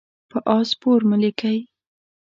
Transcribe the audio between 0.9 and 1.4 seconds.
مه